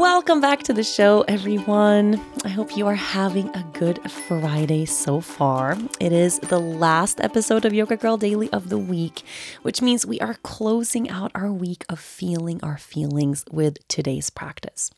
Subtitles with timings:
[0.00, 2.18] Welcome back to the show, everyone.
[2.42, 5.76] I hope you are having a good Friday so far.
[6.00, 9.22] It is the last episode of Yoga Girl Daily of the week,
[9.60, 14.90] which means we are closing out our week of feeling our feelings with today's practice.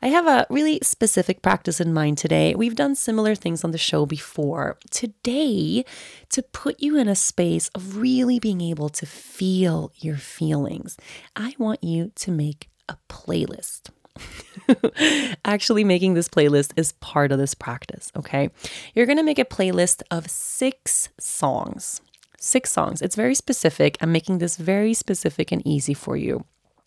[0.00, 2.54] I have a really specific practice in mind today.
[2.54, 4.78] We've done similar things on the show before.
[4.92, 5.84] Today,
[6.30, 10.96] to put you in a space of really being able to feel your feelings,
[11.34, 13.90] I want you to make a playlist.
[15.44, 18.50] Actually, making this playlist is part of this practice, okay?
[18.94, 22.00] You're gonna make a playlist of six songs.
[22.40, 23.02] Six songs.
[23.02, 23.96] It's very specific.
[24.00, 26.44] I'm making this very specific and easy for you.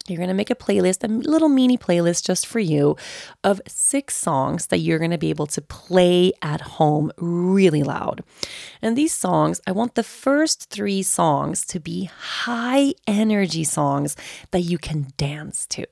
[0.07, 2.95] You're going to make a playlist, a little mini playlist just for you
[3.43, 8.23] of six songs that you're going to be able to play at home really loud.
[8.81, 14.15] And these songs, I want the first three songs to be high energy songs
[14.51, 15.85] that you can dance to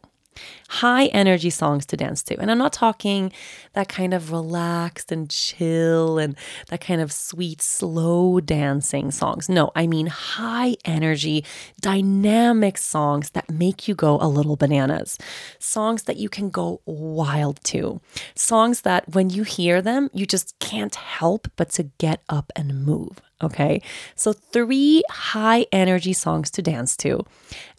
[0.70, 2.40] high energy songs to dance to.
[2.40, 3.32] And I'm not talking
[3.74, 6.36] that kind of relaxed and chill and
[6.68, 9.50] that kind of sweet, slow dancing songs.
[9.50, 11.44] No, I mean high energy,
[11.82, 15.18] dynamic songs that make you go a little bananas.
[15.60, 18.00] Songs that you can go wild to.
[18.36, 22.86] Songs that when you hear them, you just can't help but to get up and
[22.86, 23.22] move.
[23.42, 23.82] Okay.
[24.16, 27.26] So, three high energy songs to dance to.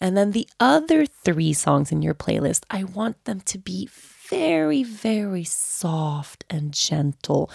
[0.00, 3.88] And then the other three songs in your playlist, I want them to be
[4.30, 7.50] very, very soft and gentle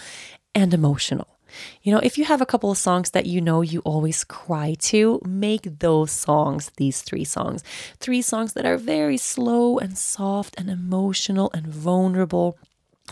[0.54, 1.36] and emotional.
[1.82, 4.74] You know, if you have a couple of songs that you know you always cry
[4.80, 7.62] to, make those songs these three songs.
[7.98, 12.58] Three songs that are very slow and soft and emotional and vulnerable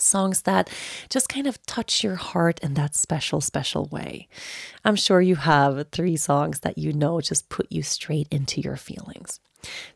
[0.00, 0.68] songs that
[1.08, 4.28] just kind of touch your heart in that special, special way.
[4.84, 8.76] I'm sure you have three songs that you know just put you straight into your
[8.76, 9.40] feelings.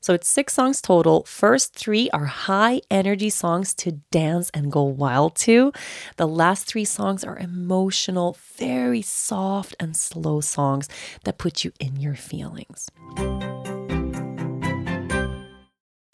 [0.00, 1.24] So it's six songs total.
[1.24, 5.72] First three are high energy songs to dance and go wild to.
[6.16, 10.88] The last three songs are emotional, very soft and slow songs
[11.24, 12.88] that put you in your feelings.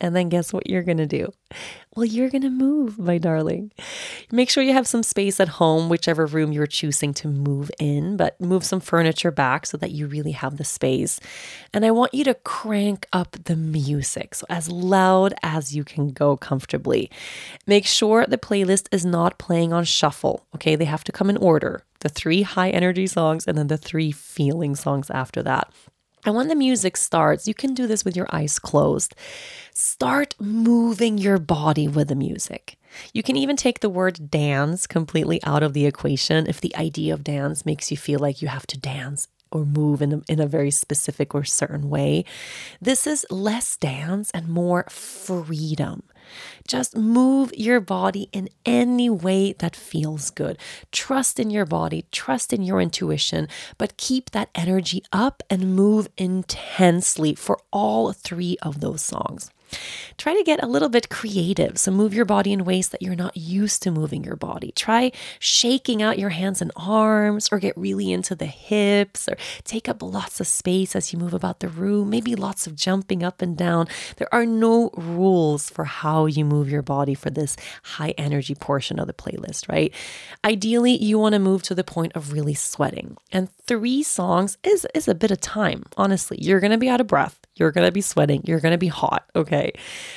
[0.00, 1.32] And then guess what you're going to do?
[1.94, 3.70] Well, you're going to move, my darling.
[4.32, 8.16] Make sure you have some space at home, whichever room you're choosing to move in,
[8.16, 11.20] but move some furniture back so that you really have the space.
[11.72, 16.08] And I want you to crank up the music, so as loud as you can
[16.08, 17.10] go comfortably.
[17.66, 20.74] Make sure the playlist is not playing on shuffle, okay?
[20.74, 24.12] They have to come in order the three high energy songs and then the three
[24.12, 25.72] feeling songs after that.
[26.24, 29.14] And when the music starts, you can do this with your eyes closed.
[29.72, 32.78] Start moving your body with the music.
[33.12, 37.12] You can even take the word dance completely out of the equation if the idea
[37.12, 40.40] of dance makes you feel like you have to dance or move in a, in
[40.40, 42.24] a very specific or certain way.
[42.80, 46.02] This is less dance and more freedom.
[46.66, 50.58] Just move your body in any way that feels good.
[50.92, 53.48] Trust in your body, trust in your intuition,
[53.78, 59.50] but keep that energy up and move intensely for all three of those songs.
[60.16, 61.78] Try to get a little bit creative.
[61.78, 64.72] So move your body in ways that you're not used to moving your body.
[64.72, 69.88] Try shaking out your hands and arms, or get really into the hips, or take
[69.88, 72.10] up lots of space as you move about the room.
[72.10, 73.88] Maybe lots of jumping up and down.
[74.16, 78.98] There are no rules for how you move your body for this high energy portion
[78.98, 79.92] of the playlist, right?
[80.44, 83.16] Ideally, you want to move to the point of really sweating.
[83.32, 86.38] And three songs is, is a bit of time, honestly.
[86.40, 87.43] You're going to be out of breath.
[87.56, 88.42] You're going to be sweating.
[88.44, 89.30] You're going to be hot.
[89.36, 89.72] Okay.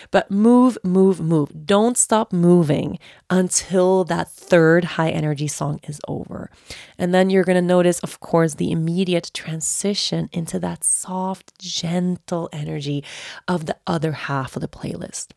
[0.10, 1.66] But move, move, move.
[1.66, 2.98] Don't stop moving
[3.30, 6.50] until that third high energy song is over.
[6.98, 12.50] And then you're going to notice, of course, the immediate transition into that soft, gentle
[12.52, 13.04] energy
[13.48, 15.28] of the other half of the playlist.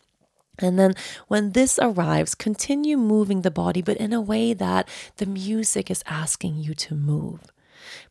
[0.58, 0.94] And then
[1.29, 6.02] when this arrives, continue moving the body, but in a way that the music is
[6.06, 7.41] asking you to move.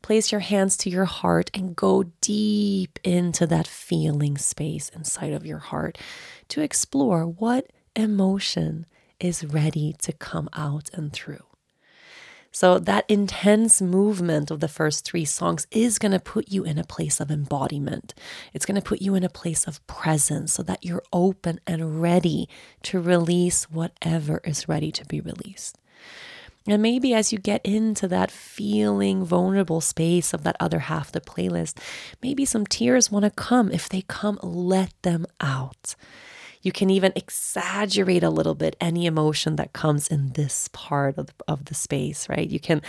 [0.01, 5.45] Place your hands to your heart and go deep into that feeling space inside of
[5.45, 5.98] your heart
[6.50, 8.86] to explore what emotion
[9.19, 11.44] is ready to come out and through.
[12.51, 16.80] So, that intense movement of the first three songs is going to put you in
[16.80, 18.15] a place of embodiment.
[18.54, 22.01] It's going to put you in a place of presence so that you're open and
[22.01, 22.50] ready
[22.83, 25.77] to release whatever is ready to be released.
[26.68, 31.12] And maybe as you get into that feeling vulnerable space of that other half of
[31.14, 31.78] the playlist,
[32.22, 33.72] maybe some tears want to come.
[33.72, 35.96] If they come, let them out.
[36.62, 41.30] You can even exaggerate a little bit any emotion that comes in this part of
[41.48, 42.50] of the space, right?
[42.50, 42.82] You can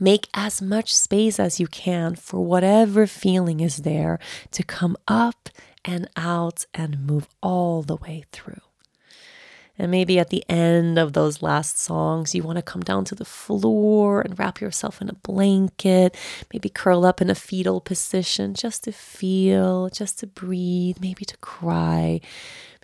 [0.00, 4.18] make as much space as you can for whatever feeling is there
[4.50, 5.48] to come up
[5.84, 8.60] and out and move all the way through.
[9.78, 13.14] And maybe at the end of those last songs, you want to come down to
[13.14, 16.16] the floor and wrap yourself in a blanket,
[16.52, 21.36] maybe curl up in a fetal position just to feel, just to breathe, maybe to
[21.36, 22.20] cry,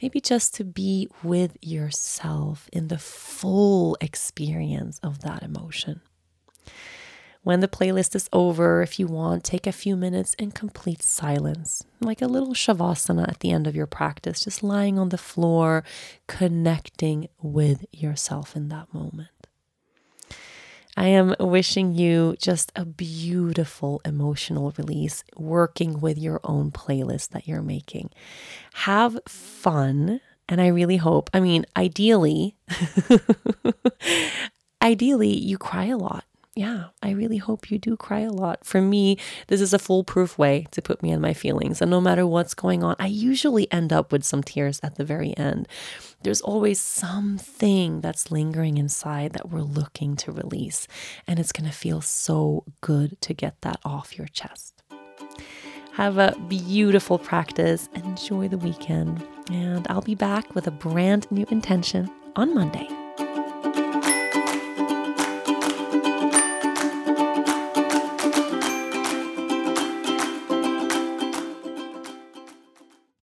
[0.00, 6.00] maybe just to be with yourself in the full experience of that emotion.
[7.44, 11.84] When the playlist is over, if you want, take a few minutes in complete silence,
[12.00, 15.84] like a little shavasana at the end of your practice, just lying on the floor,
[16.26, 19.28] connecting with yourself in that moment.
[20.96, 27.46] I am wishing you just a beautiful emotional release working with your own playlist that
[27.46, 28.08] you're making.
[28.72, 30.22] Have fun.
[30.48, 32.56] And I really hope, I mean, ideally,
[34.82, 36.24] ideally, you cry a lot
[36.56, 38.64] yeah, I really hope you do cry a lot.
[38.64, 39.18] For me,
[39.48, 41.82] this is a foolproof way to put me in my feelings.
[41.82, 45.04] And no matter what's going on, I usually end up with some tears at the
[45.04, 45.66] very end.
[46.22, 50.86] There's always something that's lingering inside that we're looking to release.
[51.26, 54.84] And it's going to feel so good to get that off your chest.
[55.94, 57.88] Have a beautiful practice.
[57.94, 59.26] Enjoy the weekend.
[59.50, 62.88] And I'll be back with a brand new intention on Monday.